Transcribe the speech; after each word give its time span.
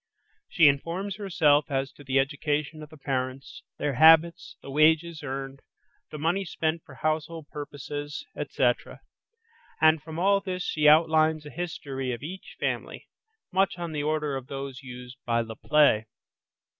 She 0.49 0.67
informs 0.67 1.17
herself 1.17 1.69
as 1.69 1.91
to 1.91 2.03
the 2.03 2.17
education 2.17 2.81
of 2.81 2.89
the 2.89 2.97
parents, 2.97 3.61
their 3.77 3.93
habits, 3.93 4.57
the 4.63 4.71
wages 4.71 5.21
earned, 5.21 5.59
the 6.09 6.17
money 6.17 6.43
spent 6.43 6.81
for 6.83 6.95
household 6.95 7.49
purposes, 7.51 8.25
etc., 8.35 9.01
and 9.79 10.01
from 10.01 10.17
all 10.17 10.41
this 10.41 10.63
she 10.63 10.87
outlines 10.87 11.45
a 11.45 11.51
history 11.51 12.11
of 12.13 12.23
each 12.23 12.55
family, 12.59 13.09
much 13.51 13.77
on 13.77 13.91
the 13.91 14.01
order 14.01 14.35
of 14.35 14.47
those 14.47 14.81
used 14.81 15.17
by 15.23 15.41
Le 15.41 15.55
Play. 15.55 16.07